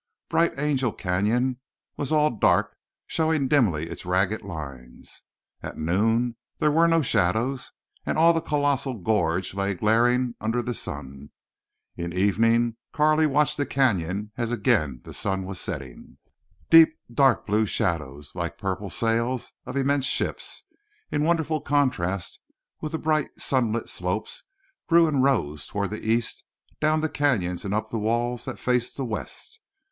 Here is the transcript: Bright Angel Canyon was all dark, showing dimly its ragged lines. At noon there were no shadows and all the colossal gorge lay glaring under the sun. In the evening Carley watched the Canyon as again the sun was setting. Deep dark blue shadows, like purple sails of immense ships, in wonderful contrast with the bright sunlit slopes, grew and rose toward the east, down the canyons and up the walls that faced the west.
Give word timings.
Bright 0.29 0.57
Angel 0.57 0.91
Canyon 0.91 1.59
was 1.95 2.11
all 2.11 2.31
dark, 2.31 2.75
showing 3.05 3.47
dimly 3.47 3.87
its 3.87 4.03
ragged 4.03 4.41
lines. 4.41 5.21
At 5.61 5.77
noon 5.77 6.37
there 6.57 6.71
were 6.71 6.87
no 6.87 7.03
shadows 7.03 7.71
and 8.03 8.17
all 8.17 8.33
the 8.33 8.41
colossal 8.41 8.95
gorge 8.95 9.53
lay 9.53 9.75
glaring 9.75 10.33
under 10.41 10.63
the 10.63 10.73
sun. 10.73 11.29
In 11.95 12.09
the 12.09 12.17
evening 12.17 12.77
Carley 12.91 13.27
watched 13.27 13.57
the 13.57 13.65
Canyon 13.67 14.31
as 14.37 14.51
again 14.51 15.01
the 15.03 15.13
sun 15.13 15.45
was 15.45 15.59
setting. 15.59 16.17
Deep 16.71 16.97
dark 17.13 17.45
blue 17.45 17.67
shadows, 17.67 18.33
like 18.33 18.57
purple 18.57 18.89
sails 18.89 19.53
of 19.67 19.77
immense 19.77 20.05
ships, 20.05 20.63
in 21.11 21.23
wonderful 21.23 21.61
contrast 21.61 22.39
with 22.81 22.93
the 22.93 22.97
bright 22.97 23.29
sunlit 23.39 23.87
slopes, 23.87 24.41
grew 24.89 25.05
and 25.07 25.21
rose 25.21 25.67
toward 25.67 25.91
the 25.91 26.01
east, 26.03 26.43
down 26.79 27.01
the 27.01 27.07
canyons 27.07 27.63
and 27.63 27.75
up 27.75 27.91
the 27.91 27.99
walls 27.99 28.45
that 28.45 28.57
faced 28.57 28.97
the 28.97 29.05
west. 29.05 29.59